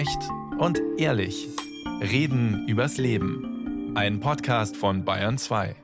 [0.00, 1.46] Echt und ehrlich.
[2.00, 3.94] Reden übers Leben.
[3.94, 5.76] Ein Podcast von Bayern 2.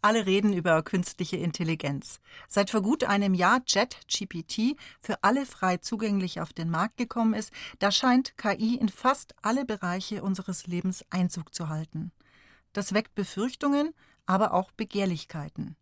[0.00, 2.20] Alle reden über künstliche Intelligenz.
[2.48, 7.52] Seit vor gut einem Jahr JetGPT für alle frei zugänglich auf den Markt gekommen ist,
[7.80, 12.12] da scheint KI in fast alle Bereiche unseres Lebens Einzug zu halten.
[12.72, 13.92] Das weckt Befürchtungen,
[14.24, 15.76] aber auch Begehrlichkeiten.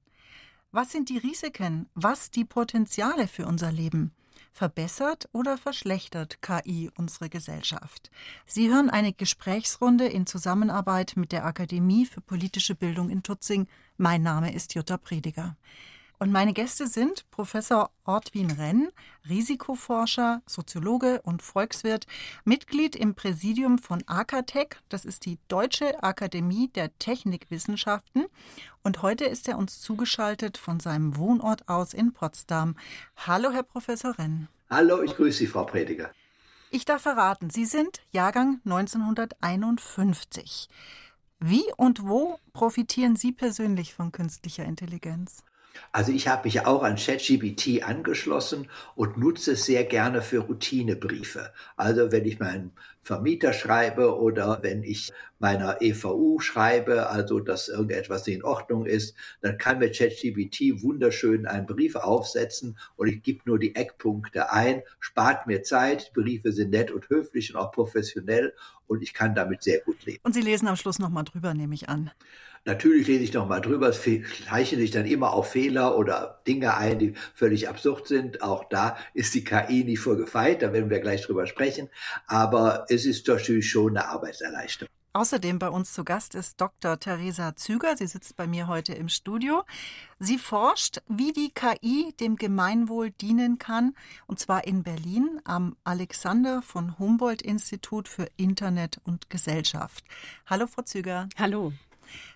[0.73, 1.89] Was sind die Risiken?
[1.95, 4.17] Was die Potenziale für unser Leben?
[4.53, 8.11] Verbessert oder verschlechtert KI unsere Gesellschaft?
[8.47, 13.69] Sie hören eine Gesprächsrunde in Zusammenarbeit mit der Akademie für politische Bildung in Tutzing.
[13.97, 15.57] Mein Name ist Jutta Prediger.
[16.21, 18.89] Und meine Gäste sind Professor Ortwin Renn,
[19.29, 22.09] Risikoforscher, Soziologe und Volkswirt,
[22.45, 28.27] Mitglied im Präsidium von AKTEC, das ist die Deutsche Akademie der Technikwissenschaften.
[28.83, 32.75] Und heute ist er uns zugeschaltet von seinem Wohnort aus in Potsdam.
[33.17, 34.49] Hallo, Herr Professor Renn.
[34.71, 36.11] Hallo, ich grüße Sie, Frau Prediger.
[36.71, 40.69] Ich darf verraten, Sie sind Jahrgang 1951.
[41.39, 45.45] Wie und wo profitieren Sie persönlich von künstlicher Intelligenz?
[45.93, 51.53] Also ich habe mich auch an ChatGPT angeschlossen und nutze es sehr gerne für Routinebriefe.
[51.77, 58.27] Also wenn ich meinen Vermieter schreibe oder wenn ich meiner EVU schreibe, also dass irgendetwas
[58.27, 63.59] in Ordnung ist, dann kann mir ChatGPT wunderschön einen Brief aufsetzen und ich gebe nur
[63.59, 68.53] die Eckpunkte ein, spart mir Zeit, Briefe sind nett und höflich und auch professionell
[68.87, 70.21] und ich kann damit sehr gut leben.
[70.23, 72.11] Und Sie lesen am Schluss nochmal drüber, nehme ich an.
[72.65, 76.77] Natürlich lese ich noch mal drüber, es schleichen sich dann immer auch Fehler oder Dinge
[76.77, 78.43] ein, die völlig absurd sind.
[78.43, 81.89] Auch da ist die KI nicht vorgefeit, da werden wir gleich drüber sprechen.
[82.27, 84.89] Aber es ist natürlich schon eine Arbeitserleichterung.
[85.15, 87.01] Außerdem bei uns zu Gast ist Dr.
[87.01, 87.97] Theresa Züger.
[87.97, 89.65] Sie sitzt bei mir heute im Studio.
[90.21, 96.63] Sie forscht, wie die KI dem Gemeinwohl dienen kann, und zwar in Berlin am Alexander
[96.63, 100.05] von Humboldt Institut für Internet und Gesellschaft.
[100.47, 101.29] Hallo, Frau Züger.
[101.37, 101.73] Hallo.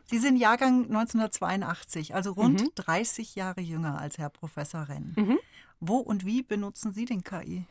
[0.04, 2.70] Sie sind Jahrgang 1982, also rund mhm.
[2.74, 5.14] 30 Jahre jünger als Herr Professor Renn.
[5.16, 5.38] Mhm.
[5.80, 7.66] Wo und wie benutzen Sie den KI?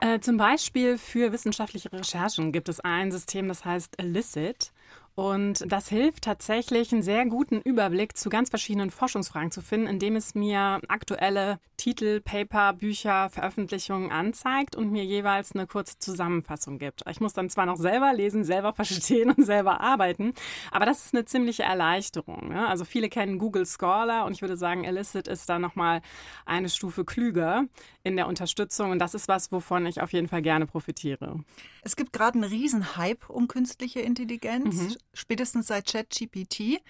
[0.00, 4.72] Äh, zum Beispiel für wissenschaftliche Recherchen gibt es ein System, das heißt Elicit.
[5.14, 10.16] Und das hilft tatsächlich, einen sehr guten Überblick zu ganz verschiedenen Forschungsfragen zu finden, indem
[10.16, 17.02] es mir aktuelle Titel, Paper, Bücher, Veröffentlichungen anzeigt und mir jeweils eine kurze Zusammenfassung gibt.
[17.10, 20.32] Ich muss dann zwar noch selber lesen, selber verstehen und selber arbeiten,
[20.70, 22.48] aber das ist eine ziemliche Erleichterung.
[22.48, 22.66] Ne?
[22.66, 26.00] Also viele kennen Google Scholar und ich würde sagen, Elicit ist da nochmal
[26.46, 27.64] eine Stufe klüger
[28.04, 31.40] in der Unterstützung und das ist was, wovon ich auf jeden Fall gerne profitiere.
[31.82, 34.74] Es gibt gerade einen riesen Hype um künstliche Intelligenz.
[34.74, 36.82] Mhm spätestens seit ChatGPT.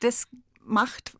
[0.00, 0.28] Das
[0.62, 1.16] macht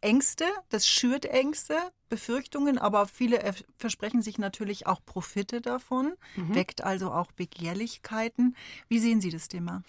[0.00, 1.76] Ängste, das schürt Ängste,
[2.08, 3.40] Befürchtungen, aber viele
[3.78, 6.54] versprechen sich natürlich auch Profite davon, mhm.
[6.54, 8.56] weckt also auch Begehrlichkeiten.
[8.88, 9.82] Wie sehen Sie das Thema?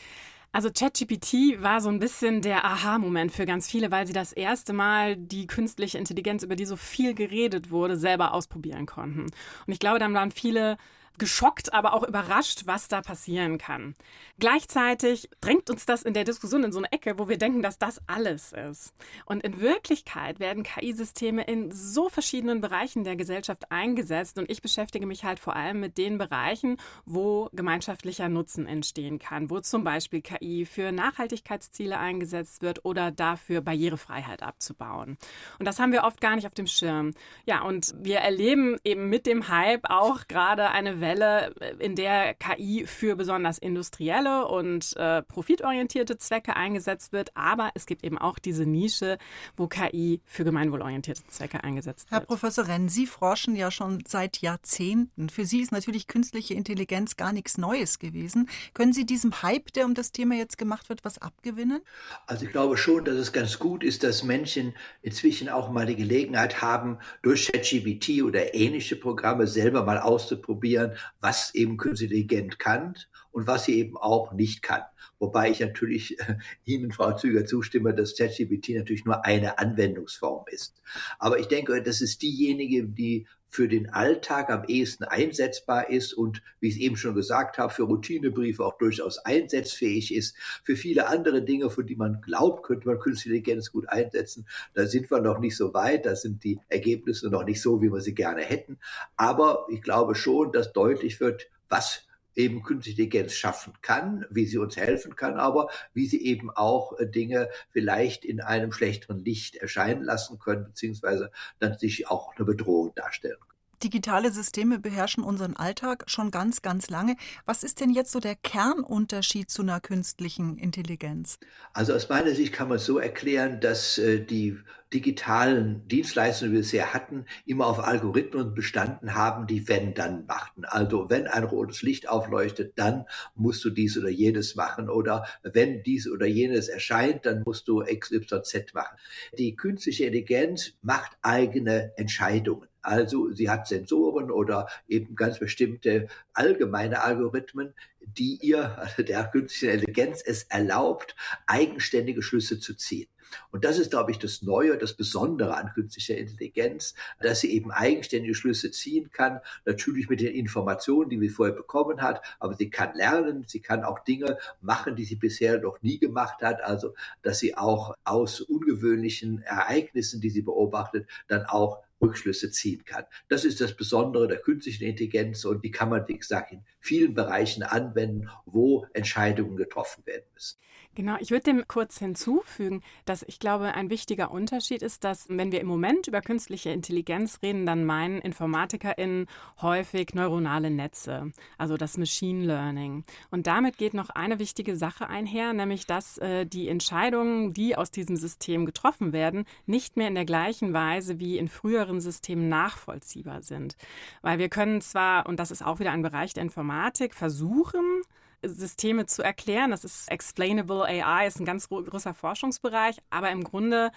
[0.52, 4.74] Also ChatGPT war so ein bisschen der Aha-Moment für ganz viele, weil sie das erste
[4.74, 9.22] Mal die künstliche Intelligenz, über die so viel geredet wurde, selber ausprobieren konnten.
[9.22, 10.78] Und ich glaube, dann waren viele
[11.18, 13.96] geschockt, aber auch überrascht, was da passieren kann.
[14.40, 17.78] Gleichzeitig drängt uns das in der Diskussion in so eine Ecke, wo wir denken, dass
[17.78, 18.94] das alles ist.
[19.25, 25.06] Und in Wirklichkeit werden KI-Systeme in so verschiedenen Bereichen der Gesellschaft eingesetzt und ich beschäftige
[25.06, 30.22] mich halt vor allem mit den Bereichen, wo gemeinschaftlicher Nutzen entstehen kann, wo zum Beispiel
[30.22, 35.18] KI für Nachhaltigkeitsziele eingesetzt wird oder dafür Barrierefreiheit abzubauen.
[35.59, 37.14] Und das haben wir oft gar nicht auf dem Schirm.
[37.46, 42.86] Ja, und wir erleben eben mit dem Hype auch gerade eine Welle, in der KI
[42.86, 47.32] für besonders industrielle und äh, profitorientierte Zwecke eingesetzt wird.
[47.36, 49.18] Aber es gibt eben auch diese Nische,
[49.56, 52.22] wo KI für gemeinwohlorientierte Zwecke eingesetzt wird.
[52.22, 55.30] Herr Professor Renn, Sie forschen ja schon seit Jahrzehnten.
[55.30, 58.50] Für Sie ist natürlich künstliche Intelligenz gar nichts Neues gewesen.
[58.74, 61.81] Können Sie diesem Hype, der um das Thema jetzt gemacht wird, was abgewinnen?
[62.28, 65.96] Also ich glaube schon, dass es ganz gut ist, dass Menschen inzwischen auch mal die
[65.96, 72.57] Gelegenheit haben, durch ChatGPT oder ähnliche Programme selber mal auszuprobieren, erklären, was eben künstliche Intelligenz
[72.57, 72.95] kann
[73.31, 74.83] und was sie eben auch nicht kann.
[75.19, 76.18] Wobei ich natürlich
[76.65, 80.81] Ihnen, Frau Züger, zustimme, dass ChatGPT natürlich nur eine Anwendungsform ist.
[81.18, 86.42] Aber ich denke, das ist diejenige, die für den Alltag am ehesten einsetzbar ist und,
[86.60, 90.36] wie ich es eben schon gesagt habe, für Routinebriefe auch durchaus einsatzfähig ist.
[90.63, 94.48] Für viele andere Dinge, von die man glaubt, könnte man künstliche Intelligenz gut einsetzen.
[94.74, 97.92] Da sind wir noch nicht so weit, da sind die Ergebnisse noch nicht so, wie
[97.92, 98.78] wir sie gerne hätten.
[99.18, 104.58] Aber ich glaube schon, dass deutlich wird, was eben künstliche Intelligenz schaffen kann, wie sie
[104.58, 109.56] uns helfen kann, aber wie sie eben auch äh, Dinge vielleicht in einem schlechteren Licht
[109.56, 113.38] erscheinen lassen können, beziehungsweise dann sich auch eine Bedrohung darstellen.
[113.84, 117.16] Digitale Systeme beherrschen unseren Alltag schon ganz, ganz lange.
[117.46, 121.40] Was ist denn jetzt so der Kernunterschied zu einer künstlichen Intelligenz?
[121.74, 124.58] Also aus meiner Sicht kann man es so erklären, dass äh, die
[124.94, 130.65] digitalen Dienstleistungen, die wir bisher hatten, immer auf Algorithmen bestanden haben, die wenn dann machten.
[130.65, 133.06] Also wenn ein rotes Licht aufleuchtet, dann
[133.36, 137.83] musst du dies oder jenes machen oder wenn dies oder jenes erscheint, dann musst du
[137.83, 138.97] XYZ machen.
[139.38, 142.68] Die künstliche Intelligenz macht eigene Entscheidungen.
[142.81, 147.74] Also sie hat Sensoren oder eben ganz bestimmte allgemeine Algorithmen,
[148.18, 151.16] die ihr, also der künstlichen Intelligenz, es erlaubt,
[151.46, 153.08] eigenständige Schlüsse zu ziehen.
[153.52, 157.72] Und das ist, glaube ich, das Neue, das Besondere an künstlicher Intelligenz, dass sie eben
[157.72, 162.70] eigenständige Schlüsse ziehen kann, natürlich mit den Informationen, die sie vorher bekommen hat, aber sie
[162.70, 166.94] kann lernen, sie kann auch Dinge machen, die sie bisher noch nie gemacht hat, also
[167.22, 173.06] dass sie auch aus ungewöhnlichen Ereignissen, die sie beobachtet, dann auch Rückschlüsse ziehen kann.
[173.28, 177.13] Das ist das Besondere der künstlichen Intelligenz und die kann man, wie gesagt, in vielen
[177.13, 180.60] Bereichen anwenden, wo Entscheidungen getroffen werden müssen.
[181.00, 185.51] Genau, ich würde dem kurz hinzufügen, dass ich glaube, ein wichtiger Unterschied ist, dass wenn
[185.51, 189.28] wir im Moment über künstliche Intelligenz reden, dann meinen InformatikerInnen
[189.62, 193.06] häufig neuronale Netze, also das Machine Learning.
[193.31, 197.92] Und damit geht noch eine wichtige Sache einher, nämlich dass äh, die Entscheidungen, die aus
[197.92, 203.41] diesem System getroffen werden, nicht mehr in der gleichen Weise wie in früheren Systemen nachvollziehbar
[203.41, 203.75] sind.
[204.21, 208.01] Weil wir können zwar, und das ist auch wieder ein Bereich der Informatik, versuchen,
[208.44, 209.71] Systeme zu erklären.
[209.71, 213.91] Das ist Explainable AI, ist ein ganz großer Forschungsbereich, aber im Grunde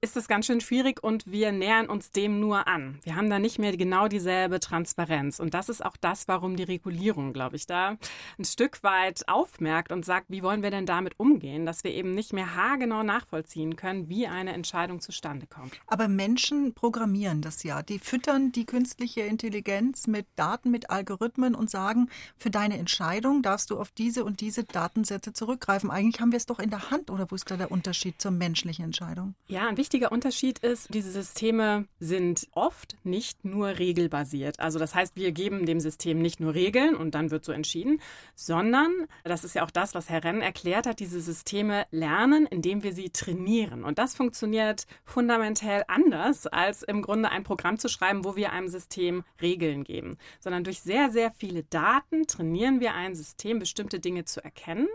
[0.00, 3.00] ist es ganz schön schwierig und wir nähern uns dem nur an.
[3.02, 5.40] Wir haben da nicht mehr genau dieselbe Transparenz.
[5.40, 7.96] Und das ist auch das, warum die Regulierung, glaube ich, da
[8.38, 12.12] ein Stück weit aufmerkt und sagt, wie wollen wir denn damit umgehen, dass wir eben
[12.12, 15.72] nicht mehr haargenau nachvollziehen können, wie eine Entscheidung zustande kommt.
[15.88, 17.82] Aber Menschen programmieren das ja.
[17.82, 23.70] Die füttern die künstliche Intelligenz mit Daten, mit Algorithmen und sagen, für deine Entscheidung darfst
[23.70, 25.90] du auf diese und diese Datensätze zurückgreifen.
[25.90, 28.30] Eigentlich haben wir es doch in der Hand, oder wo ist da der Unterschied zur
[28.30, 29.34] menschlichen Entscheidung?
[29.46, 34.60] Ja, ein wichtiger Unterschied ist, diese Systeme sind oft nicht nur regelbasiert.
[34.60, 38.00] Also das heißt, wir geben dem System nicht nur Regeln und dann wird so entschieden,
[38.34, 38.92] sondern,
[39.24, 42.92] das ist ja auch das, was Herr Renn erklärt hat, diese Systeme lernen, indem wir
[42.92, 43.84] sie trainieren.
[43.84, 48.68] Und das funktioniert fundamental anders, als im Grunde ein Programm zu schreiben, wo wir einem
[48.68, 54.24] System Regeln geben, sondern durch sehr, sehr viele Daten trainieren wir ein System, bestimmte Dinge
[54.24, 54.88] zu erkennen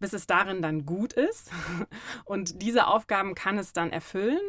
[0.00, 1.50] bis es darin dann gut ist.
[2.24, 4.40] Und diese Aufgaben kann es dann erfüllen.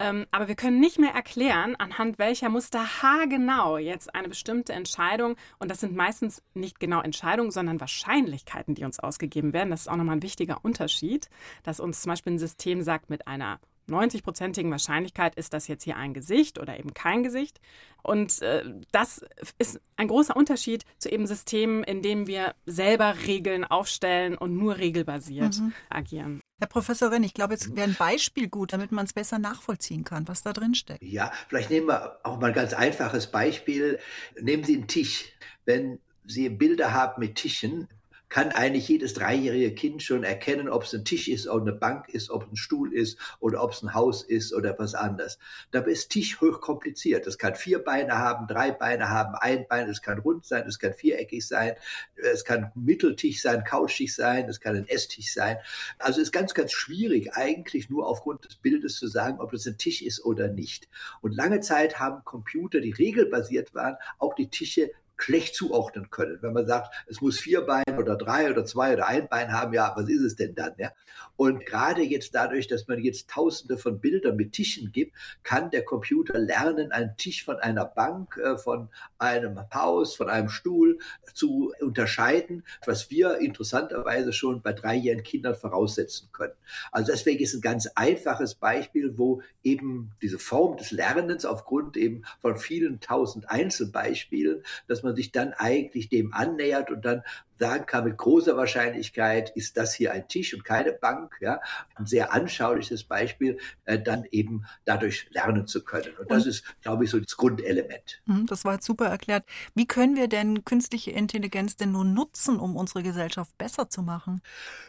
[0.00, 5.36] Ähm, aber wir können nicht mehr erklären, anhand welcher Muster haargenau jetzt eine bestimmte Entscheidung,
[5.58, 9.70] und das sind meistens nicht genau Entscheidungen, sondern Wahrscheinlichkeiten, die uns ausgegeben werden.
[9.70, 11.28] Das ist auch nochmal ein wichtiger Unterschied,
[11.64, 15.96] dass uns zum Beispiel ein System sagt, mit einer 90-prozentigen Wahrscheinlichkeit ist das jetzt hier
[15.96, 17.60] ein Gesicht oder eben kein Gesicht.
[18.02, 19.24] Und äh, das
[19.58, 24.78] ist ein großer Unterschied zu eben Systemen, in denen wir selber Regeln aufstellen und nur
[24.78, 25.72] regelbasiert mhm.
[25.90, 26.40] agieren.
[26.58, 30.04] Herr Professor Renn, ich glaube, jetzt wäre ein Beispiel gut, damit man es besser nachvollziehen
[30.04, 31.02] kann, was da drin steckt.
[31.02, 33.98] Ja, vielleicht nehmen wir auch mal ein ganz einfaches Beispiel.
[34.38, 35.32] Nehmen Sie einen Tisch.
[35.64, 37.88] Wenn Sie Bilder haben mit Tischen,
[38.30, 42.08] kann eigentlich jedes dreijährige Kind schon erkennen, ob es ein Tisch ist, ob eine Bank
[42.08, 45.38] ist, ob es ein Stuhl ist oder ob es ein Haus ist oder was anderes.
[45.72, 47.26] Dabei ist Tisch hochkompliziert.
[47.26, 50.78] Es kann vier Beine haben, drei Beine haben, ein Bein, es kann rund sein, es
[50.78, 51.74] kann viereckig sein,
[52.14, 55.56] es kann Mitteltisch sein, Couchtisch sein, es kann ein Esstisch sein.
[55.98, 59.76] Also ist ganz, ganz schwierig eigentlich nur aufgrund des Bildes zu sagen, ob das ein
[59.76, 60.88] Tisch ist oder nicht.
[61.20, 66.38] Und lange Zeit haben Computer, die regelbasiert waren, auch die Tische schlecht zuordnen können.
[66.40, 69.72] Wenn man sagt, es muss vier Beine oder drei oder zwei oder ein Bein haben,
[69.72, 70.72] ja, was ist es denn dann?
[70.78, 70.92] Ja?
[71.36, 75.84] Und gerade jetzt dadurch, dass man jetzt tausende von Bildern mit Tischen gibt, kann der
[75.84, 80.98] Computer lernen, einen Tisch von einer Bank, äh, von einem Haus, von einem Stuhl
[81.34, 86.54] zu unterscheiden, was wir interessanterweise schon bei dreijährigen Kindern voraussetzen können.
[86.92, 92.22] Also deswegen ist ein ganz einfaches Beispiel, wo eben diese Form des Lernens aufgrund eben
[92.40, 97.22] von vielen tausend Einzelbeispielen, dass man man sich dann eigentlich dem annähert und dann
[97.60, 101.60] sagen kann, mit großer Wahrscheinlichkeit ist das hier ein Tisch und keine Bank, ja,
[101.94, 106.16] ein sehr anschauliches Beispiel, äh, dann eben dadurch lernen zu können.
[106.18, 108.22] Und das ist, glaube ich, so das Grundelement.
[108.24, 109.44] Mhm, das war jetzt super erklärt.
[109.74, 114.40] Wie können wir denn künstliche Intelligenz denn nun nutzen, um unsere Gesellschaft besser zu machen?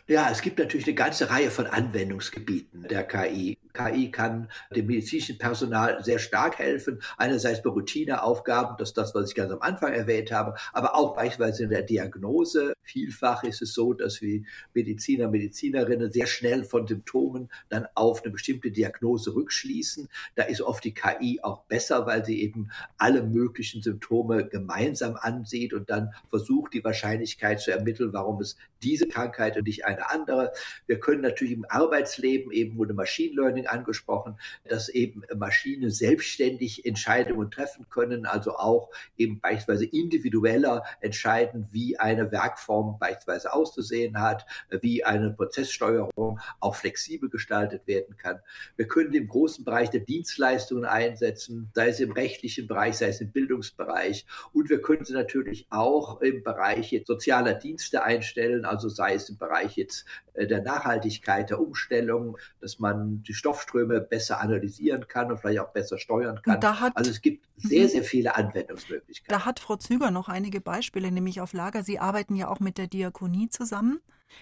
[0.08, 3.58] Ja, es gibt natürlich eine ganze Reihe von Anwendungsgebieten der KI.
[3.74, 7.02] KI kann dem medizinischen Personal sehr stark helfen.
[7.18, 11.16] Einerseits bei Routineaufgaben, das ist das, was ich ganz am Anfang erwähnt habe, aber auch
[11.16, 16.88] beispielsweise in der Diagnose Vielfach ist es so, dass wir Mediziner, Medizinerinnen sehr schnell von
[16.88, 20.10] Symptomen dann auf eine bestimmte Diagnose rückschließen.
[20.36, 25.74] Da ist oft die KI auch besser, weil sie eben alle möglichen Symptome gemeinsam ansieht
[25.74, 30.52] und dann versucht, die Wahrscheinlichkeit zu ermitteln, warum es diese Krankheit und nicht eine andere.
[30.88, 34.38] Wir können natürlich im Arbeitsleben, eben wurde Machine Learning angesprochen,
[34.68, 42.32] dass eben Maschinen selbstständig Entscheidungen treffen können, also auch eben beispielsweise individueller entscheiden, wie eine
[42.52, 44.46] Werkform beispielsweise auszusehen hat,
[44.82, 48.40] wie eine Prozesssteuerung auch flexibel gestaltet werden kann.
[48.76, 53.22] Wir können im großen Bereich der Dienstleistungen einsetzen, sei es im rechtlichen Bereich, sei es
[53.22, 54.26] im Bildungsbereich.
[54.54, 59.38] Und wir können sie natürlich auch im Bereich sozialer Dienste einstellen, also sei es im
[59.38, 65.40] Bereich jetzt äh, der Nachhaltigkeit, der Umstellung, dass man die Stoffströme besser analysieren kann und
[65.40, 66.62] vielleicht auch besser steuern kann.
[66.62, 67.90] Hat, also es gibt sehr, mhm.
[67.90, 69.34] sehr viele Anwendungsmöglichkeiten.
[69.34, 71.84] Da hat Frau Züger noch einige Beispiele, nämlich auf Lager.
[71.84, 74.00] Sie arbeiten ja auch mit der Diakonie zusammen.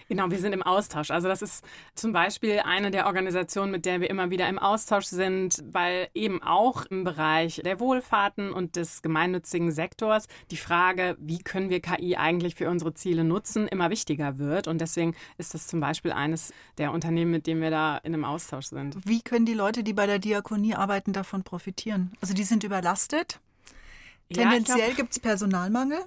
[0.08, 1.10] Genau, wir sind im Austausch.
[1.10, 5.06] Also das ist zum Beispiel eine der Organisationen, mit der wir immer wieder im Austausch
[5.06, 11.38] sind, weil eben auch im Bereich der Wohlfahrten und des gemeinnützigen Sektors die Frage, wie
[11.38, 14.68] können wir KI eigentlich für unsere Ziele nutzen, immer wichtiger wird.
[14.68, 18.24] Und deswegen ist das zum Beispiel eines der Unternehmen, mit denen wir da in einem
[18.24, 18.96] Austausch sind.
[19.04, 22.12] Wie können die Leute, die bei der Diakonie arbeiten, davon profitieren?
[22.20, 23.40] Also die sind überlastet.
[24.32, 25.98] Tendenziell ja, gibt es Personalmangel.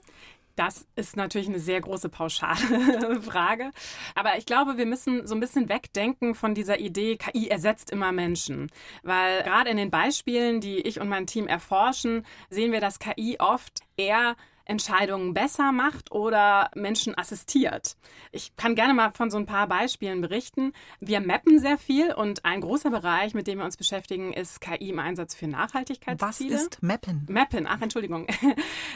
[0.55, 3.71] Das ist natürlich eine sehr große pauschale Frage.
[4.13, 8.11] Aber ich glaube, wir müssen so ein bisschen wegdenken von dieser Idee, KI ersetzt immer
[8.11, 8.69] Menschen.
[9.01, 13.37] Weil gerade in den Beispielen, die ich und mein Team erforschen, sehen wir, dass KI
[13.39, 17.97] oft eher Entscheidungen besser macht oder Menschen assistiert.
[18.31, 20.73] Ich kann gerne mal von so ein paar Beispielen berichten.
[20.99, 24.89] Wir mappen sehr viel und ein großer Bereich, mit dem wir uns beschäftigen, ist KI
[24.89, 26.53] im Einsatz für Nachhaltigkeitsziele.
[26.53, 27.25] Was ist Mappen?
[27.29, 28.27] Mappen, ach Entschuldigung.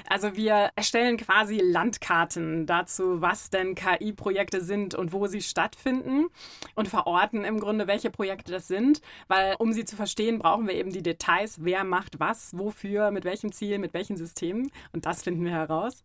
[0.09, 6.27] Also wir erstellen quasi Landkarten dazu, was denn KI-Projekte sind und wo sie stattfinden
[6.75, 10.75] und verorten im Grunde, welche Projekte das sind, weil um sie zu verstehen, brauchen wir
[10.75, 15.23] eben die Details, wer macht was, wofür, mit welchem Ziel, mit welchen Systemen und das
[15.23, 16.03] finden wir heraus.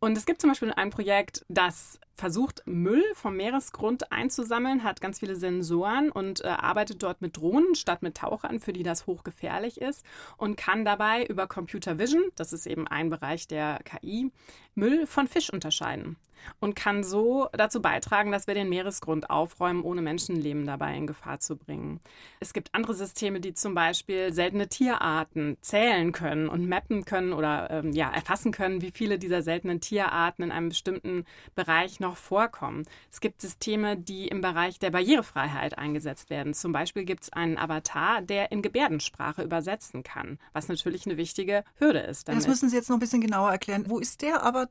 [0.00, 5.20] Und es gibt zum Beispiel ein Projekt, das versucht, Müll vom Meeresgrund einzusammeln, hat ganz
[5.20, 9.80] viele Sensoren und äh, arbeitet dort mit Drohnen statt mit Tauchern, für die das hochgefährlich
[9.80, 10.04] ist
[10.36, 14.30] und kann dabei über Computer Vision, das ist eben ein Bereich der KI,
[14.78, 16.16] Müll von Fisch unterscheiden
[16.60, 21.40] und kann so dazu beitragen, dass wir den Meeresgrund aufräumen, ohne Menschenleben dabei in Gefahr
[21.40, 22.00] zu bringen.
[22.40, 27.70] Es gibt andere Systeme, die zum Beispiel seltene Tierarten zählen können und mappen können oder
[27.70, 32.84] ähm, ja, erfassen können, wie viele dieser seltenen Tierarten in einem bestimmten Bereich noch vorkommen.
[33.10, 36.54] Es gibt Systeme, die im Bereich der Barrierefreiheit eingesetzt werden.
[36.54, 41.64] Zum Beispiel gibt es einen Avatar, der in Gebärdensprache übersetzen kann, was natürlich eine wichtige
[41.78, 42.28] Hürde ist.
[42.28, 42.42] Damit.
[42.42, 43.84] Das müssen Sie jetzt noch ein bisschen genauer erklären.
[43.88, 44.67] Wo ist der Avatar?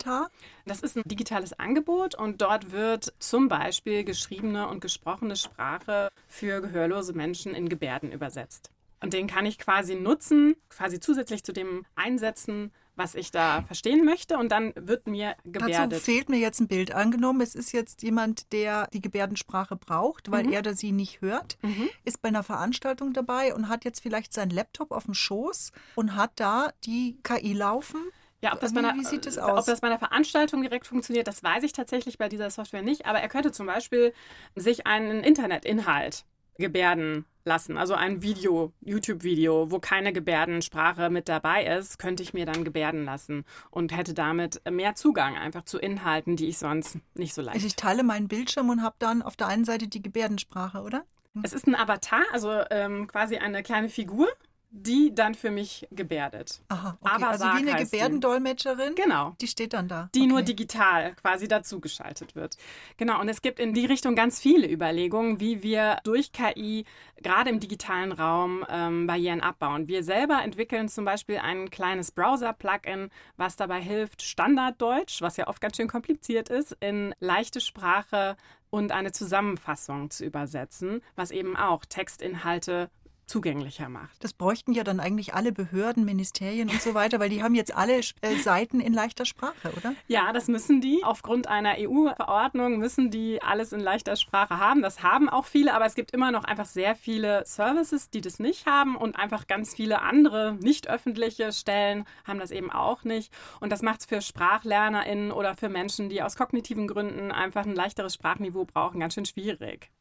[0.66, 6.62] Das ist ein digitales Angebot und dort wird zum Beispiel geschriebene und gesprochene Sprache für
[6.62, 8.72] gehörlose Menschen in Gebärden übersetzt.
[9.00, 14.04] Und den kann ich quasi nutzen, quasi zusätzlich zu dem einsetzen, was ich da verstehen
[14.04, 15.94] möchte und dann wird mir gebärdet.
[15.94, 16.92] Dazu fehlt mir jetzt ein Bild.
[16.92, 20.54] Angenommen, es ist jetzt jemand, der die Gebärdensprache braucht, weil mhm.
[20.54, 21.90] er oder sie nicht hört, mhm.
[22.04, 26.16] ist bei einer Veranstaltung dabei und hat jetzt vielleicht seinen Laptop auf dem Schoß und
[26.16, 28.02] hat da die KI laufen
[28.42, 29.60] ja, ob das, wie, einer, wie sieht das aus?
[29.60, 33.06] ob das bei einer Veranstaltung direkt funktioniert, das weiß ich tatsächlich bei dieser Software nicht.
[33.06, 34.14] Aber er könnte zum Beispiel
[34.56, 36.26] sich einen Internetinhalt
[36.58, 37.78] gebärden lassen.
[37.78, 43.06] Also ein Video, YouTube-Video, wo keine Gebärdensprache mit dabei ist, könnte ich mir dann gebärden
[43.06, 47.56] lassen und hätte damit mehr Zugang einfach zu Inhalten, die ich sonst nicht so leicht.
[47.56, 51.06] Also ich teile meinen Bildschirm und habe dann auf der einen Seite die Gebärdensprache, oder?
[51.44, 54.28] Es ist ein Avatar, also ähm, quasi eine kleine Figur,
[54.70, 56.62] die dann für mich gebärdet.
[56.68, 57.12] Aha, okay.
[57.14, 58.96] Aber also wie eine Gebärdendolmetscherin?
[58.96, 59.36] Genau.
[59.40, 60.10] Die steht dann da.
[60.14, 60.28] Die okay.
[60.28, 62.58] nur digital quasi dazugeschaltet wird.
[62.98, 66.86] Genau, und es gibt in die Richtung ganz viele Überlegungen, wie wir durch KI
[67.22, 69.88] gerade im digitalen Raum ähm, Barrieren abbauen.
[69.88, 75.62] Wir selber entwickeln zum Beispiel ein kleines Browser-Plugin, was dabei hilft, Standarddeutsch, was ja oft
[75.62, 78.36] ganz schön kompliziert ist, in leichte Sprache
[78.70, 82.90] und eine Zusammenfassung zu übersetzen, was eben auch Textinhalte
[83.28, 84.24] zugänglicher macht.
[84.24, 87.76] Das bräuchten ja dann eigentlich alle Behörden, Ministerien und so weiter, weil die haben jetzt
[87.76, 89.94] alle äh, Seiten in leichter Sprache, oder?
[90.08, 91.04] Ja, das müssen die.
[91.04, 94.82] Aufgrund einer EU-Verordnung müssen die alles in leichter Sprache haben.
[94.82, 98.40] Das haben auch viele, aber es gibt immer noch einfach sehr viele Services, die das
[98.40, 103.34] nicht haben und einfach ganz viele andere nicht öffentliche Stellen haben das eben auch nicht.
[103.60, 107.76] Und das macht es für SprachlernerInnen oder für Menschen, die aus kognitiven Gründen einfach ein
[107.76, 109.92] leichteres Sprachniveau brauchen, ganz schön schwierig.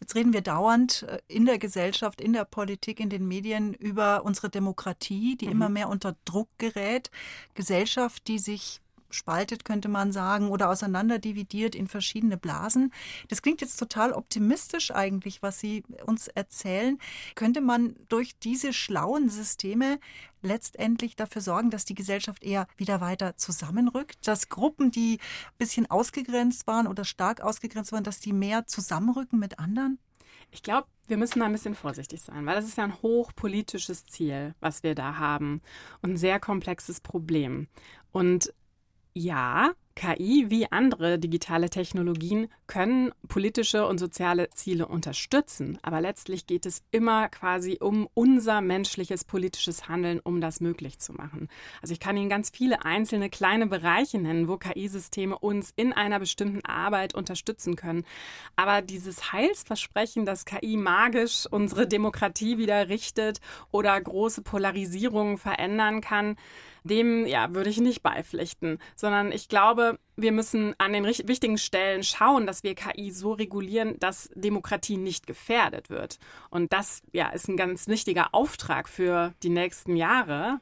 [0.00, 4.24] Jetzt reden wir dauernd äh, in der Gesellschaft, in der Politik, in den Medien über
[4.24, 5.52] unsere Demokratie, die mhm.
[5.52, 7.10] immer mehr unter Druck gerät.
[7.54, 8.81] Gesellschaft, die sich
[9.12, 12.92] spaltet, könnte man sagen, oder auseinanderdividiert in verschiedene Blasen.
[13.28, 16.98] Das klingt jetzt total optimistisch eigentlich, was Sie uns erzählen.
[17.34, 19.98] Könnte man durch diese schlauen Systeme
[20.42, 25.90] letztendlich dafür sorgen, dass die Gesellschaft eher wieder weiter zusammenrückt, dass Gruppen, die ein bisschen
[25.90, 29.98] ausgegrenzt waren oder stark ausgegrenzt waren, dass die mehr zusammenrücken mit anderen?
[30.50, 34.06] Ich glaube, wir müssen da ein bisschen vorsichtig sein, weil das ist ja ein hochpolitisches
[34.06, 35.62] Ziel, was wir da haben
[36.02, 37.68] und ein sehr komplexes Problem.
[38.12, 38.52] Und
[39.14, 46.66] ja, KI wie andere digitale Technologien können politische und soziale Ziele unterstützen, aber letztlich geht
[46.66, 51.48] es immer quasi um unser menschliches politisches Handeln, um das möglich zu machen.
[51.80, 56.18] Also ich kann Ihnen ganz viele einzelne kleine Bereiche nennen, wo KI-Systeme uns in einer
[56.18, 58.04] bestimmten Arbeit unterstützen können.
[58.56, 66.36] Aber dieses Heilsversprechen, dass KI magisch unsere Demokratie wieder richtet oder große Polarisierungen verändern kann,
[66.84, 69.48] dem ja, würde ich nicht beipflichten, sondern ich
[69.82, 74.96] glaube, wir müssen an den wichtigen Stellen schauen, dass wir KI so regulieren, dass Demokratie
[74.96, 76.18] nicht gefährdet wird.
[76.50, 80.60] Und das ja, ist ein ganz wichtiger Auftrag für die nächsten Jahre.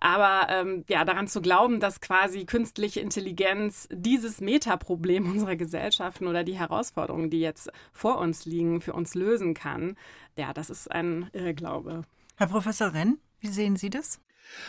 [0.00, 6.42] Aber ähm, ja, daran zu glauben, dass quasi künstliche Intelligenz dieses Metaproblem unserer Gesellschaften oder
[6.42, 9.96] die Herausforderungen, die jetzt vor uns liegen, für uns lösen kann,
[10.36, 12.02] ja, das ist ein Irrglaube.
[12.36, 14.20] Herr Professor Renn, wie sehen Sie das?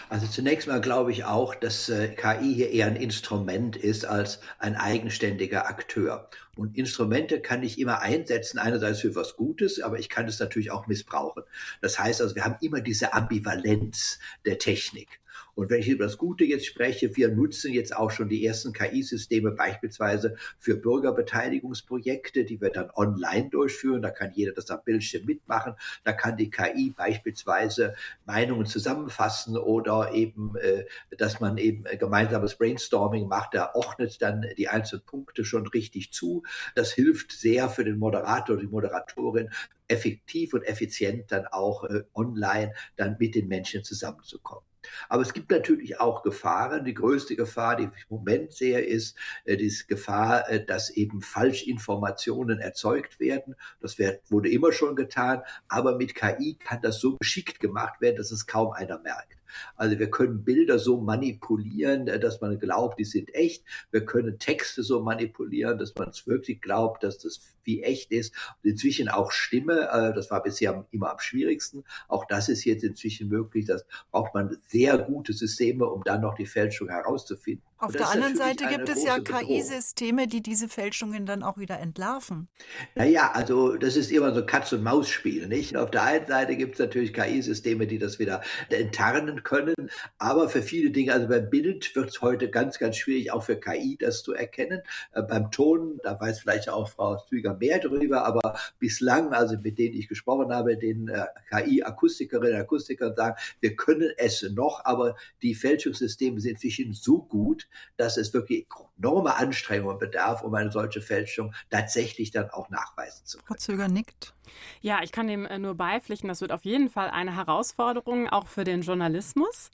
[0.09, 4.39] Also zunächst mal glaube ich auch, dass äh, KI hier eher ein Instrument ist als
[4.59, 6.29] ein eigenständiger Akteur.
[6.55, 10.71] Und Instrumente kann ich immer einsetzen, einerseits für was Gutes, aber ich kann es natürlich
[10.71, 11.43] auch missbrauchen.
[11.81, 15.19] Das heißt also, wir haben immer diese Ambivalenz der Technik.
[15.57, 18.73] Und wenn ich über das Gute jetzt spreche, wir nutzen jetzt auch schon die ersten
[18.73, 24.03] KI-Systeme beispielsweise für Bürgerbeteiligungsprojekte, die wir dann online durchführen.
[24.03, 25.73] Da kann jeder das am Bildschirm mitmachen.
[26.03, 27.95] Da kann die KI beispielsweise
[28.27, 30.85] Meinungen zusammenfassen oder eben, äh,
[31.17, 33.55] dass man eben gemeinsames Brainstorming macht.
[33.55, 36.43] Da ordnet dann die einzelnen Punkte schon richtig zu.
[36.75, 39.49] Das hilft sehr für den Moderator, die Moderatorin,
[39.87, 44.63] effektiv und effizient dann auch äh, online dann mit den Menschen zusammenzukommen.
[45.09, 46.85] Aber es gibt natürlich auch Gefahren.
[46.85, 51.21] Die größte Gefahr, die ich im Moment sehe, ist äh, die Gefahr, äh, dass eben
[51.21, 53.55] Falschinformationen erzeugt werden.
[53.81, 53.97] Das
[54.29, 55.41] wurde immer schon getan.
[55.67, 59.37] Aber mit KI kann das so geschickt gemacht werden, dass es kaum einer merkt.
[59.75, 63.63] Also wir können Bilder so manipulieren, äh, dass man glaubt, die sind echt.
[63.91, 68.33] Wir können Texte so manipulieren, dass man es wirklich glaubt, dass das wie echt ist.
[68.63, 71.83] Und inzwischen auch Stimme, äh, das war bisher immer am schwierigsten.
[72.07, 73.65] Auch das ist jetzt inzwischen möglich.
[73.65, 77.63] Das braucht man sehr gute Systeme, um dann noch die Fälschung herauszufinden.
[77.79, 82.47] Auf der anderen Seite gibt es ja KI-Systeme, die diese Fälschungen dann auch wieder entlarven.
[82.95, 85.77] Naja, also das ist immer so Katz-und-Maus-Spiel, nicht?
[85.77, 89.75] Auf der einen Seite gibt es natürlich KI-Systeme, die das wieder enttarnen können,
[90.17, 93.59] aber für viele Dinge, also beim Bild wird es heute ganz, ganz schwierig, auch für
[93.59, 94.81] KI das zu erkennen.
[95.11, 99.77] Äh, beim Ton, da weiß vielleicht auch Frau Züger mehr drüber, aber bislang, also mit
[99.77, 105.15] denen ich gesprochen habe, den äh, KI-Akustikerinnen und Akustikern sagen, wir können es noch, aber
[105.43, 107.66] die Fälschungssysteme sind inzwischen so gut,
[107.97, 113.37] dass es wirklich enorme Anstrengungen bedarf, um eine solche Fälschung tatsächlich dann auch nachweisen zu
[113.37, 113.47] können.
[113.47, 114.33] Frau Zöger nickt.
[114.81, 116.27] Ja, ich kann dem äh, nur beipflichten.
[116.27, 119.71] Das wird auf jeden Fall eine Herausforderung, auch für den Journalismus.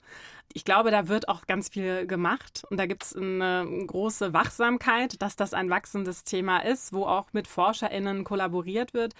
[0.56, 5.20] Ich glaube, da wird auch ganz viel gemacht und da gibt es eine große Wachsamkeit,
[5.20, 9.14] dass das ein wachsendes Thema ist, wo auch mit ForscherInnen kollaboriert wird.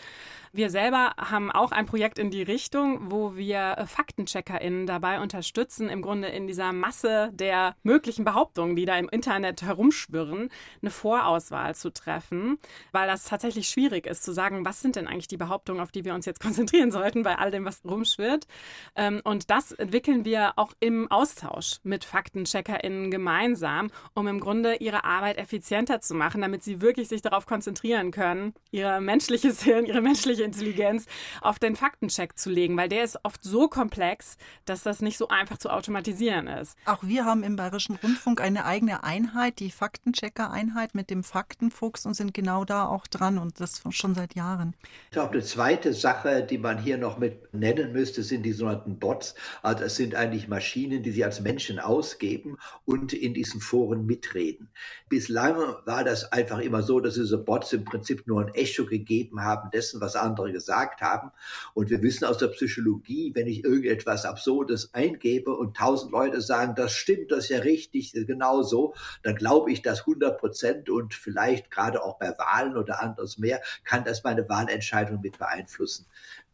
[0.53, 5.88] Wir selber haben auch ein Projekt in die Richtung, wo wir äh, FaktencheckerInnen dabei unterstützen,
[5.88, 11.75] im Grunde in dieser Masse der möglichen Behauptungen, die da im Internet herumschwirren, eine Vorauswahl
[11.75, 12.61] zu treffen,
[12.92, 16.05] weil das tatsächlich schwierig ist zu sagen, was sind denn eigentlich die Behauptungen, auf die
[16.05, 18.47] wir uns jetzt konzentrieren sollten bei all dem, was rumschwirrt.
[18.94, 25.05] Ähm, und das entwickeln wir auch im Austausch mit FaktencheckerInnen gemeinsam, um im Grunde ihre
[25.05, 30.03] Arbeit effizienter zu machen, damit sie wirklich sich darauf konzentrieren können, ihr menschliches Hirn, ihre
[30.03, 31.07] menschliche Intelligenz
[31.41, 35.29] auf den Faktencheck zu legen, weil der ist oft so komplex, dass das nicht so
[35.29, 36.77] einfach zu automatisieren ist.
[36.85, 42.13] Auch wir haben im Bayerischen Rundfunk eine eigene Einheit, die Faktenchecker-Einheit mit dem Faktenfuchs und
[42.13, 44.75] sind genau da auch dran und das schon seit Jahren.
[45.07, 48.99] Ich glaube, eine zweite Sache, die man hier noch mit nennen müsste, sind die sogenannten
[48.99, 49.35] Bots.
[49.63, 54.68] Also es sind eigentlich Maschinen, die sie als Menschen ausgeben und in diesen Foren mitreden.
[55.09, 59.42] Bislang war das einfach immer so, dass diese Bots im Prinzip nur ein Echo gegeben
[59.42, 61.31] haben dessen, was andere gesagt haben.
[61.72, 66.74] Und wir wissen aus der Psychologie, wenn ich irgendetwas Absurdes eingebe und tausend Leute sagen,
[66.74, 71.14] das stimmt, das ist ja richtig, genau so, dann glaube ich das 100 Prozent und
[71.14, 76.07] vielleicht gerade auch bei Wahlen oder anderes mehr kann das meine Wahlentscheidung mit beeinflussen.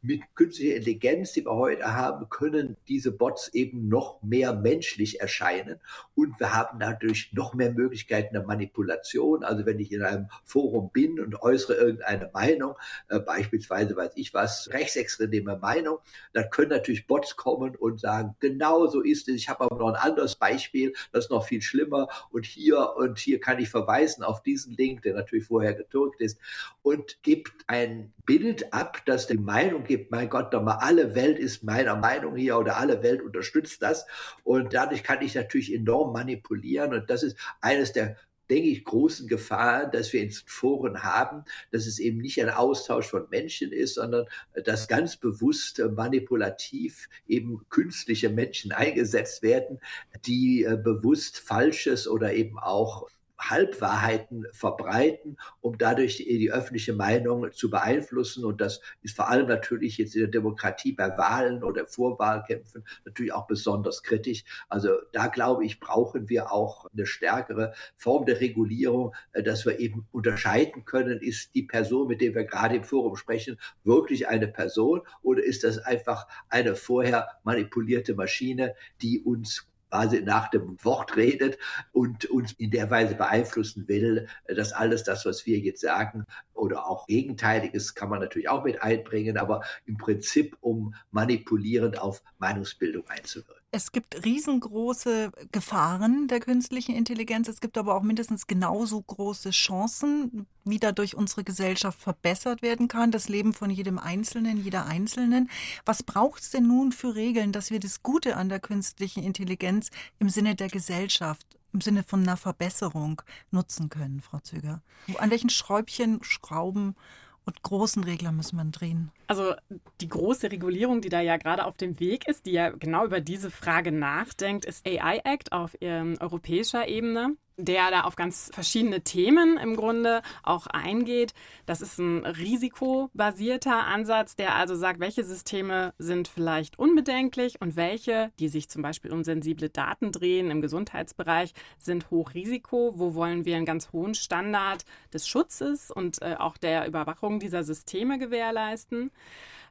[0.03, 5.81] Mit künstlicher Intelligenz, die wir heute haben, können diese Bots eben noch mehr menschlich erscheinen
[6.15, 9.45] und wir haben dadurch noch mehr Möglichkeiten der Manipulation.
[9.45, 12.75] Also wenn ich in einem Forum bin und äußere irgendeine Meinung,
[13.09, 15.99] äh, beispielsweise weiß ich was, rechtsextreme Meinung,
[16.33, 19.35] dann können natürlich Bots kommen und sagen, genau so ist es.
[19.35, 23.19] Ich habe aber noch ein anderes Beispiel, das ist noch viel schlimmer und hier und
[23.19, 26.39] hier kann ich verweisen auf diesen Link, der natürlich vorher gedrückt ist
[26.83, 31.39] und gibt ein Bild ab, das die Meinung gibt, mein Gott, doch mal alle Welt
[31.39, 34.07] ist meiner Meinung hier oder alle Welt unterstützt das.
[34.45, 36.95] Und dadurch kann ich natürlich enorm manipulieren.
[36.95, 38.17] Und das ist eines der
[38.51, 43.07] denke ich, großen Gefahren, dass wir in Foren haben, dass es eben nicht ein Austausch
[43.07, 44.27] von Menschen ist, sondern
[44.65, 49.79] dass ganz bewusst manipulativ eben künstliche Menschen eingesetzt werden,
[50.27, 53.09] die äh, bewusst Falsches oder eben auch
[53.41, 58.45] Halbwahrheiten verbreiten, um dadurch die, die, öffentliche Meinung zu beeinflussen.
[58.45, 63.33] Und das ist vor allem natürlich jetzt in der Demokratie bei Wahlen oder Vorwahlkämpfen natürlich
[63.33, 64.45] auch besonders kritisch.
[64.69, 69.79] Also da glaube ich, brauchen wir auch eine stärkere Form der Regulierung, äh, dass wir
[69.79, 74.49] eben unterscheiden können, ist die Person, mit der wir gerade im Forum sprechen, wirklich eine
[74.49, 81.17] Person oder ist das einfach eine vorher manipulierte Maschine, die uns quasi nach dem Wort
[81.17, 81.59] redet
[81.93, 86.87] und uns in der Weise beeinflussen will, dass alles das, was wir jetzt sagen oder
[86.87, 93.09] auch Gegenteiliges kann man natürlich auch mit einbringen, aber im Prinzip um manipulierend auf Meinungsbildung
[93.09, 93.60] einzuwirken.
[93.73, 97.47] Es gibt riesengroße Gefahren der künstlichen Intelligenz.
[97.47, 103.13] Es gibt aber auch mindestens genauso große Chancen, wie dadurch unsere Gesellschaft verbessert werden kann,
[103.13, 105.49] das Leben von jedem Einzelnen, jeder Einzelnen.
[105.85, 109.91] Was braucht es denn nun für Regeln, dass wir das Gute an der künstlichen Intelligenz
[110.19, 114.83] im Sinne der Gesellschaft, im Sinne von einer Verbesserung nutzen können, Frau Züger?
[115.19, 116.97] An welchen Schräubchen, Schrauben
[117.45, 119.11] und großen Regler muss man drehen?
[119.27, 119.55] Also
[120.01, 123.21] die große Regulierung, die da ja gerade auf dem Weg ist, die ja genau über
[123.21, 129.03] diese Frage nachdenkt, ist AI Act auf ähm, europäischer Ebene der da auf ganz verschiedene
[129.03, 131.35] Themen im Grunde auch eingeht.
[131.67, 138.33] Das ist ein risikobasierter Ansatz, der also sagt, welche Systeme sind vielleicht unbedenklich und welche,
[138.39, 142.93] die sich zum Beispiel um sensible Daten drehen im Gesundheitsbereich, sind Hochrisiko.
[142.97, 147.63] Wo wollen wir einen ganz hohen Standard des Schutzes und äh, auch der Überwachung dieser
[147.63, 149.11] Systeme gewährleisten?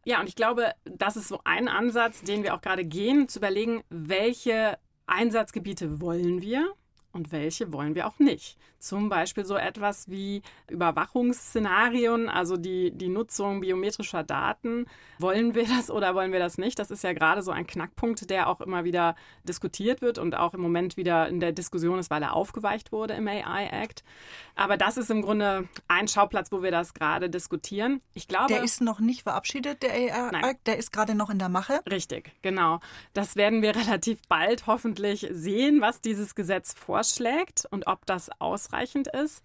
[0.05, 3.39] Ja, und ich glaube, das ist so ein Ansatz, den wir auch gerade gehen, zu
[3.39, 6.73] überlegen, welche Einsatzgebiete wollen wir
[7.11, 8.57] und welche wollen wir auch nicht.
[8.77, 14.85] Zum Beispiel so etwas wie Überwachungsszenarien, also die, die Nutzung biometrischer Daten.
[15.17, 16.79] Wollen wir das oder wollen wir das nicht?
[16.79, 20.53] Das ist ja gerade so ein Knackpunkt, der auch immer wieder diskutiert wird und auch
[20.53, 24.03] im Moment wieder in der Diskussion ist, weil er aufgeweicht wurde im AI Act.
[24.55, 28.01] Aber das ist im Grunde ein Schauplatz, wo wir das gerade diskutieren.
[28.13, 30.43] Ich glaube, der ist noch nicht verabschiedet, der AI Nein.
[30.43, 31.81] Act, der ist gerade noch in der Mache.
[31.89, 32.79] Richtig, genau.
[33.13, 38.59] Das werden wir relativ bald hoffentlich sehen, was dieses Gesetz vorschlägt und ob das aus
[38.69, 39.43] ausreichend ist.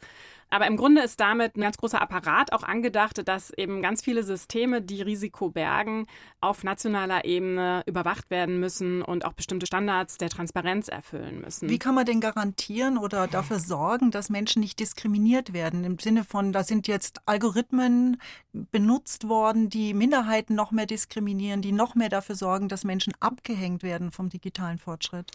[0.51, 4.23] Aber im Grunde ist damit ein ganz großer Apparat auch angedacht, dass eben ganz viele
[4.23, 6.07] Systeme, die Risiko bergen,
[6.41, 11.69] auf nationaler Ebene überwacht werden müssen und auch bestimmte Standards der Transparenz erfüllen müssen.
[11.69, 15.83] Wie kann man denn garantieren oder dafür sorgen, dass Menschen nicht diskriminiert werden?
[15.83, 18.21] Im Sinne von, da sind jetzt Algorithmen
[18.53, 23.83] benutzt worden, die Minderheiten noch mehr diskriminieren, die noch mehr dafür sorgen, dass Menschen abgehängt
[23.83, 25.33] werden vom digitalen Fortschritt.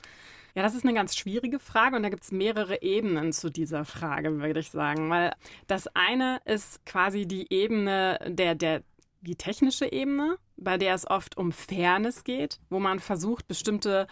[0.55, 3.85] Ja, das ist eine ganz schwierige Frage und da gibt es mehrere Ebenen zu dieser
[3.85, 5.09] Frage, würde ich sagen.
[5.09, 5.33] Weil
[5.67, 8.83] das eine ist quasi die Ebene der, der
[9.21, 14.07] die technische Ebene, bei der es oft um Fairness geht, wo man versucht, bestimmte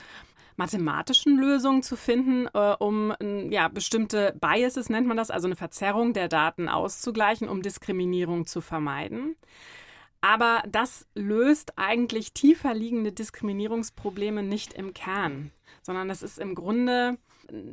[0.58, 3.14] mathematischen Lösungen zu finden, äh, um
[3.50, 8.62] ja, bestimmte Biases nennt man das, also eine Verzerrung der Daten auszugleichen, um Diskriminierung zu
[8.62, 9.36] vermeiden.
[10.20, 15.52] Aber das löst eigentlich tiefer liegende Diskriminierungsprobleme nicht im Kern
[15.88, 17.18] sondern es ist im Grunde,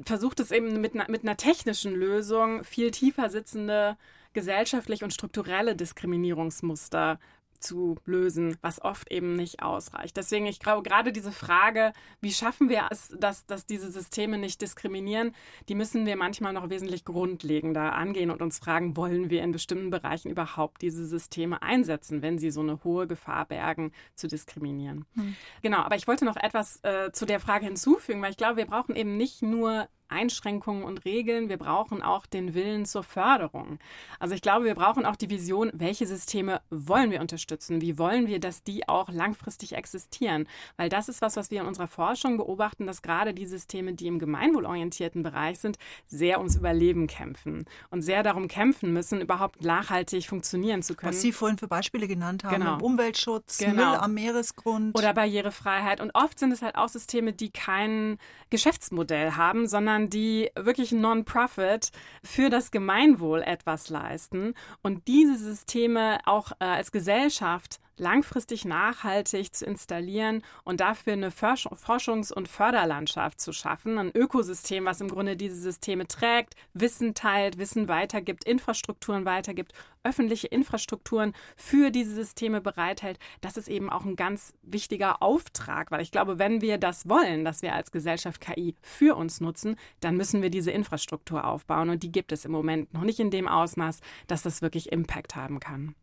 [0.05, 3.97] versucht es eben mit mit einer technischen Lösung viel tiefer sitzende
[4.35, 7.19] gesellschaftlich und strukturelle Diskriminierungsmuster
[7.65, 10.17] zu lösen, was oft eben nicht ausreicht.
[10.17, 14.61] Deswegen, ich glaube, gerade diese Frage, wie schaffen wir es, dass, dass diese Systeme nicht
[14.61, 15.35] diskriminieren,
[15.69, 19.91] die müssen wir manchmal noch wesentlich grundlegender angehen und uns fragen, wollen wir in bestimmten
[19.91, 25.07] Bereichen überhaupt diese Systeme einsetzen, wenn sie so eine hohe Gefahr bergen, zu diskriminieren.
[25.15, 25.35] Hm.
[25.63, 28.67] Genau, aber ich wollte noch etwas äh, zu der Frage hinzufügen, weil ich glaube, wir
[28.67, 33.79] brauchen eben nicht nur Einschränkungen und Regeln, wir brauchen auch den Willen zur Förderung.
[34.19, 37.81] Also ich glaube, wir brauchen auch die Vision, welche Systeme wollen wir unterstützen?
[37.81, 40.47] Wie wollen wir, dass die auch langfristig existieren?
[40.77, 44.07] Weil das ist was, was wir in unserer Forschung beobachten, dass gerade die Systeme, die
[44.07, 50.27] im gemeinwohlorientierten Bereich sind, sehr ums Überleben kämpfen und sehr darum kämpfen müssen, überhaupt nachhaltig
[50.27, 51.13] funktionieren zu können.
[51.13, 52.79] Was Sie vorhin für Beispiele genannt haben, Genau.
[52.79, 53.91] Umweltschutz, Genau.
[53.91, 54.97] Müll am Meeresgrund.
[54.97, 56.01] Oder Barrierefreiheit.
[56.01, 58.19] Und oft sind es halt auch Systeme, die kein
[58.51, 61.91] Geschäftsmodell haben, sondern die wirklich Non-Profit
[62.23, 69.65] für das Gemeinwohl etwas leisten und diese Systeme auch äh, als Gesellschaft langfristig nachhaltig zu
[69.65, 75.37] installieren und dafür eine Forsch Forschungs- und Förderlandschaft zu schaffen, ein Ökosystem, was im Grunde
[75.37, 83.19] diese Systeme trägt, Wissen teilt, Wissen weitergibt, Infrastrukturen weitergibt, öffentliche Infrastrukturen für diese Systeme bereithält.
[83.41, 87.45] Das ist eben auch ein ganz wichtiger Auftrag, weil ich glaube, wenn wir das wollen,
[87.45, 92.03] dass wir als Gesellschaft KI für uns nutzen, dann müssen wir diese Infrastruktur aufbauen und
[92.03, 95.61] die gibt es im Moment noch nicht in dem Ausmaß, dass das wirklich Impact haben
[95.61, 95.95] kann.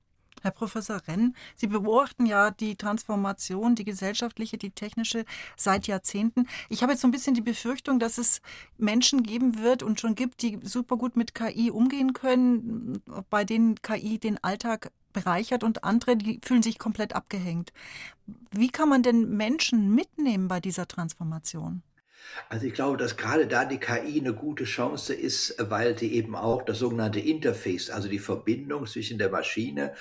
[0.41, 5.25] Herr Professor Renn, Sie beobachten ja die Transformation, die gesellschaftliche, die technische
[5.55, 6.47] seit Jahrzehnten.
[6.69, 8.41] Ich habe jetzt so ein bisschen die Befürchtung, dass es
[8.77, 13.81] Menschen geben wird und schon gibt, die super gut mit KI umgehen können, bei denen
[13.81, 17.73] KI den Alltag bereichert und andere, die fühlen sich komplett abgehängt.
[18.51, 21.83] Wie kann man denn Menschen mitnehmen bei dieser Transformation?
[22.49, 26.35] Also ich glaube, dass gerade da die KI eine gute Chance ist, weil die eben
[26.35, 29.93] auch das sogenannte Interface, also die Verbindung zwischen der Maschine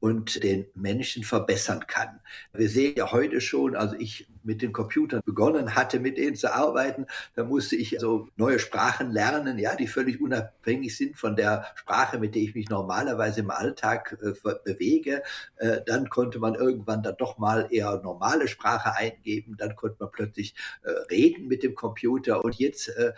[0.00, 2.20] und den Menschen verbessern kann.
[2.52, 6.52] Wir sehen ja heute schon, also ich mit den Computern begonnen hatte, mit denen zu
[6.52, 11.66] arbeiten, da musste ich so neue Sprachen lernen, ja, die völlig unabhängig sind von der
[11.74, 14.32] Sprache, mit der ich mich normalerweise im Alltag äh,
[14.64, 15.22] bewege.
[15.56, 20.10] Äh, dann konnte man irgendwann dann doch mal eher normale Sprache eingeben, dann konnte man
[20.10, 23.12] plötzlich äh, reden mit dem Computer und jetzt äh,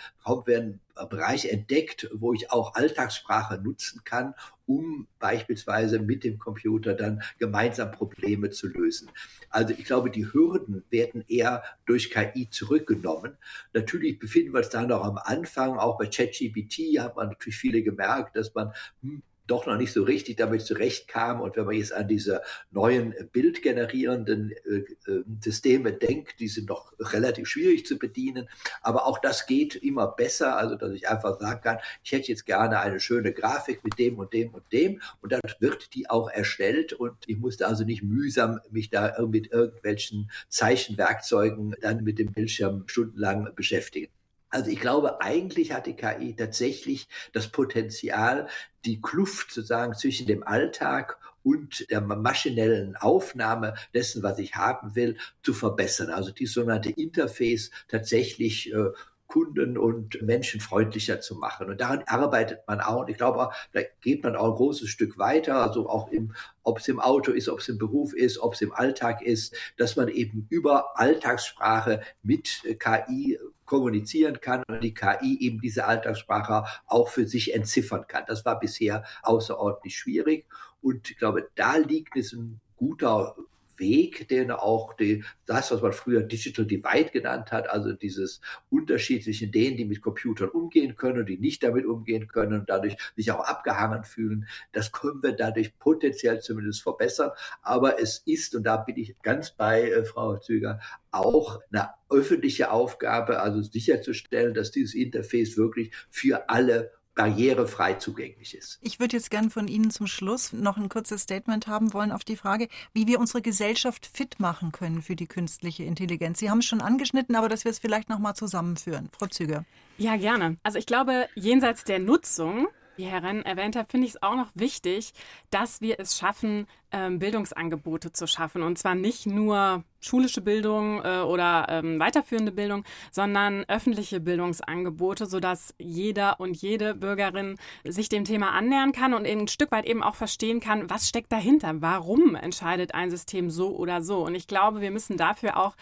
[0.46, 4.34] wir einen Bereich entdeckt, wo ich auch Alltagssprache nutzen kann,
[4.66, 9.10] um beispielsweise mit dem Computer dann gemeinsam Probleme zu lösen.
[9.48, 13.36] Also ich glaube, die Hürden werden eher durch KI zurückgenommen.
[13.72, 17.82] Natürlich befinden wir uns da noch am Anfang, auch bei ChatGPT hat man natürlich viele
[17.82, 21.40] gemerkt, dass man hm, doch noch nicht so richtig damit zurechtkam.
[21.40, 26.92] Und wenn man jetzt an diese neuen bildgenerierenden äh, äh, Systeme denkt, die sind noch
[26.98, 28.48] relativ schwierig zu bedienen.
[28.82, 30.56] Aber auch das geht immer besser.
[30.56, 34.18] Also, dass ich einfach sagen kann, ich hätte jetzt gerne eine schöne Grafik mit dem
[34.18, 35.00] und dem und dem.
[35.20, 36.92] Und dann wird die auch erstellt.
[36.92, 42.84] Und ich musste also nicht mühsam mich da mit irgendwelchen Zeichenwerkzeugen dann mit dem Bildschirm
[42.86, 44.10] stundenlang beschäftigen.
[44.50, 48.48] Also ich glaube, eigentlich hat die KI tatsächlich das Potenzial,
[48.84, 55.16] die Kluft sozusagen zwischen dem Alltag und der maschinellen Aufnahme dessen, was ich haben will,
[55.42, 56.10] zu verbessern.
[56.10, 58.90] Also die sogenannte Interface tatsächlich äh,
[59.30, 61.70] kunden- und menschenfreundlicher zu machen.
[61.70, 63.02] Und daran arbeitet man auch.
[63.02, 66.78] Und ich glaube, da geht man auch ein großes Stück weiter, also auch im, ob
[66.78, 69.96] es im Auto ist, ob es im Beruf ist, ob es im Alltag ist, dass
[69.96, 77.08] man eben über Alltagssprache mit KI kommunizieren kann und die KI eben diese Alltagssprache auch
[77.08, 78.24] für sich entziffern kann.
[78.26, 80.46] Das war bisher außerordentlich schwierig.
[80.82, 83.36] Und ich glaube, da liegt es ein guter
[83.80, 88.40] Weg, den auch die, das, was man früher Digital Divide genannt hat, also dieses
[88.70, 92.70] Unterschied zwischen denen, die mit Computern umgehen können und die nicht damit umgehen können und
[92.70, 97.30] dadurch sich auch abgehangen fühlen, das können wir dadurch potenziell zumindest verbessern.
[97.62, 102.70] Aber es ist, und da bin ich ganz bei äh, Frau Züger, auch eine öffentliche
[102.70, 108.78] Aufgabe, also sicherzustellen, dass dieses Interface wirklich für alle barrierefrei zugänglich ist.
[108.82, 112.24] Ich würde jetzt gern von Ihnen zum Schluss noch ein kurzes Statement haben wollen auf
[112.24, 116.38] die Frage, wie wir unsere Gesellschaft fit machen können für die künstliche Intelligenz.
[116.38, 119.10] Sie haben es schon angeschnitten, aber dass wir es vielleicht noch mal zusammenführen.
[119.16, 119.64] Frau Züger.
[119.98, 120.56] Ja, gerne.
[120.62, 124.36] Also ich glaube, jenseits der Nutzung, wie Herr Renn erwähnt hat, finde ich es auch
[124.36, 125.12] noch wichtig,
[125.50, 128.62] dass wir es schaffen, Bildungsangebote zu schaffen.
[128.62, 135.74] Und zwar nicht nur schulische Bildung äh, oder ähm, weiterführende Bildung, sondern öffentliche Bildungsangebote, sodass
[135.78, 140.14] jeder und jede Bürgerin sich dem Thema annähern kann und ein Stück weit eben auch
[140.14, 144.24] verstehen kann, was steckt dahinter, warum entscheidet ein System so oder so.
[144.24, 145.76] Und ich glaube, wir müssen dafür auch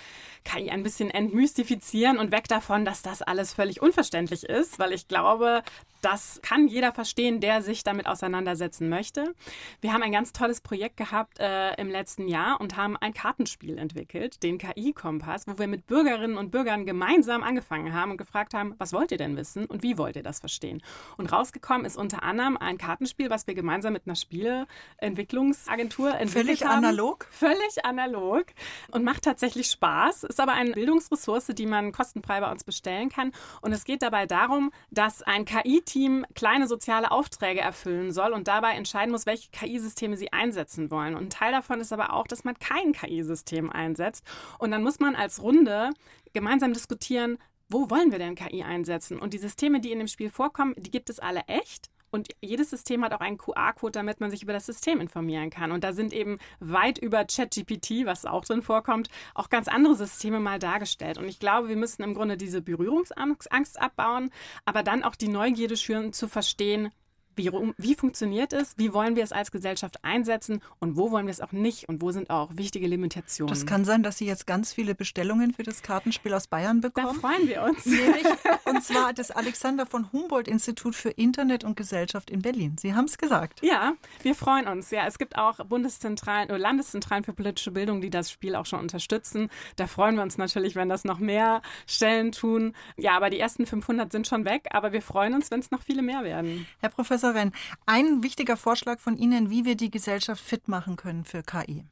[0.44, 5.08] KI ein bisschen entmystifizieren und weg davon, dass das alles völlig unverständlich ist, weil ich
[5.08, 5.62] glaube,
[6.00, 9.34] das kann jeder verstehen, der sich damit auseinandersetzen möchte.
[9.80, 13.78] Wir haben ein ganz tolles Projekt gehabt äh, im letzten Jahr und haben ein Kartenspiel
[13.78, 18.74] entwickelt, den KI-Kompass, wo wir mit Bürgerinnen und Bürgern gemeinsam angefangen haben und gefragt haben,
[18.76, 20.82] was wollt ihr denn wissen und wie wollt ihr das verstehen?
[21.16, 26.64] Und rausgekommen ist unter anderem ein Kartenspiel, was wir gemeinsam mit einer Spieleentwicklungsagentur entwickelt Völlig
[26.64, 26.84] haben.
[26.84, 27.26] analog?
[27.30, 28.46] Völlig analog
[28.90, 33.32] und macht tatsächlich Spaß, ist aber eine Bildungsressource, die man kostenfrei bei uns bestellen kann.
[33.62, 38.72] Und es geht dabei darum, dass ein KI-Team kleine soziale Aufträge erfüllen soll und dabei
[38.72, 41.14] entscheiden muss, welche KI-Systeme sie einsetzen wollen.
[41.14, 44.24] Und ein Teil davon ist aber auch, dass man kein KI-System einsetzt.
[44.58, 45.90] Und dann muss man als Runde
[46.32, 49.18] gemeinsam diskutieren, wo wollen wir denn KI einsetzen?
[49.18, 51.90] Und die Systeme, die in dem Spiel vorkommen, die gibt es alle echt.
[52.10, 55.72] Und jedes System hat auch einen QR-Code, damit man sich über das System informieren kann.
[55.72, 60.40] Und da sind eben weit über ChatGPT, was auch drin vorkommt, auch ganz andere Systeme
[60.40, 61.18] mal dargestellt.
[61.18, 64.30] Und ich glaube, wir müssen im Grunde diese Berührungsangst abbauen,
[64.64, 66.90] aber dann auch die Neugierde schüren, zu verstehen,
[67.38, 68.74] wie, wie funktioniert es?
[68.76, 70.60] Wie wollen wir es als Gesellschaft einsetzen?
[70.78, 71.88] Und wo wollen wir es auch nicht?
[71.88, 73.48] Und wo sind auch wichtige Limitationen?
[73.48, 77.18] Das kann sein, dass Sie jetzt ganz viele Bestellungen für das Kartenspiel aus Bayern bekommen.
[77.20, 77.86] Da freuen wir uns.
[77.86, 78.26] Nämlich,
[78.64, 82.76] und zwar das Alexander von Humboldt Institut für Internet und Gesellschaft in Berlin.
[82.78, 83.62] Sie haben es gesagt.
[83.62, 84.90] Ja, wir freuen uns.
[84.90, 88.80] Ja, es gibt auch Bundeszentralen oder Landeszentralen für politische Bildung, die das Spiel auch schon
[88.80, 89.48] unterstützen.
[89.76, 92.74] Da freuen wir uns natürlich, wenn das noch mehr Stellen tun.
[92.96, 94.66] Ja, aber die ersten 500 sind schon weg.
[94.72, 96.66] Aber wir freuen uns, wenn es noch viele mehr werden.
[96.80, 97.52] Herr Professor Renn,
[97.86, 101.84] ein wichtiger Vorschlag von Ihnen, wie wir die Gesellschaft fit machen können für KI.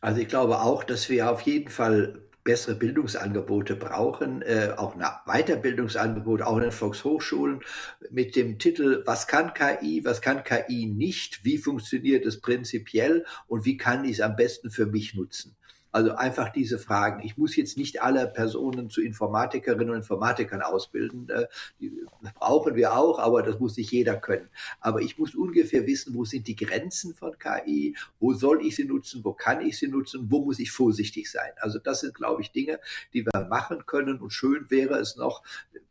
[0.00, 6.46] Also ich glaube auch, dass wir auf jeden Fall bessere Bildungsangebote brauchen, äh, auch Weiterbildungsangebote,
[6.46, 7.60] auch in den Volkshochschulen
[8.10, 13.66] mit dem Titel Was kann KI, was kann KI nicht, wie funktioniert es prinzipiell und
[13.66, 15.56] wie kann ich es am besten für mich nutzen.
[15.96, 17.24] Also einfach diese Fragen.
[17.24, 21.30] Ich muss jetzt nicht alle Personen zu Informatikerinnen und Informatikern ausbilden.
[21.30, 21.46] Äh,
[21.80, 21.90] die
[22.34, 24.50] brauchen wir auch, aber das muss nicht jeder können.
[24.78, 28.84] Aber ich muss ungefähr wissen, wo sind die Grenzen von KI, wo soll ich sie
[28.84, 31.52] nutzen, wo kann ich sie nutzen, wo muss ich vorsichtig sein.
[31.62, 32.78] Also das sind, glaube ich, Dinge,
[33.14, 34.20] die wir machen können.
[34.20, 35.44] Und schön wäre es noch,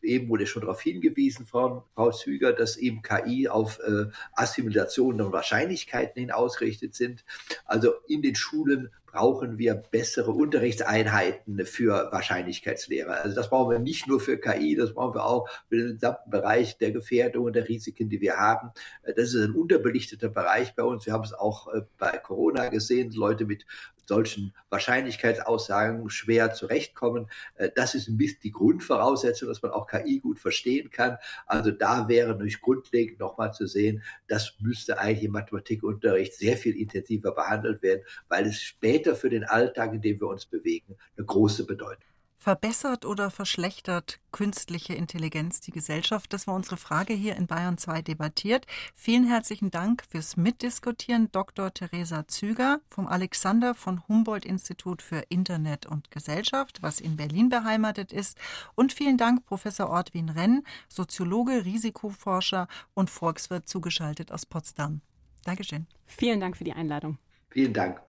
[0.04, 5.34] eben wurde schon darauf hingewiesen von Frau Züger, dass eben KI auf äh, Assimilationen und
[5.34, 7.26] Wahrscheinlichkeiten hin ausgerichtet sind.
[7.66, 13.22] Also in den Schulen brauchen wir bessere Unterrichtseinheiten für Wahrscheinlichkeitslehre.
[13.22, 16.30] Also das brauchen wir nicht nur für KI, das brauchen wir auch für den gesamten
[16.30, 18.72] Bereich der Gefährdung und der Risiken, die wir haben.
[19.04, 21.06] Das ist ein unterbelichteter Bereich bei uns.
[21.06, 23.66] Wir haben es auch äh, bei Corona gesehen, Leute mit
[24.08, 27.30] solchen Wahrscheinlichkeitsaussagen schwer zurechtkommen.
[27.56, 31.18] Äh, das ist ein bisschen die Grundvoraussetzung, dass man auch KI gut verstehen kann.
[31.46, 36.76] Also da wäre natürlich grundlegend nochmal zu sehen, das müsste eigentlich im Mathematikunterricht sehr viel
[36.76, 41.26] intensiver behandelt werden, weil es später für den Alltag, in dem wir uns bewegen, eine
[41.26, 42.15] große Bedeutung
[42.46, 46.32] Verbessert oder verschlechtert künstliche Intelligenz die Gesellschaft?
[46.32, 48.68] Das war unsere Frage hier in Bayern 2 debattiert.
[48.94, 51.74] Vielen herzlichen Dank fürs Mitdiskutieren, Dr.
[51.74, 58.14] Theresa Züger vom Alexander von Humboldt Institut für Internet und Gesellschaft, was in Berlin beheimatet
[58.14, 58.38] ist.
[58.76, 65.02] Und vielen Dank, Professor Ortwin Renn, Soziologe, Risikoforscher und Volkswirt zugeschaltet aus Potsdam.
[65.46, 65.88] Dankeschön.
[66.06, 67.18] Vielen Dank für die Einladung.
[67.50, 68.00] Vielen Dank.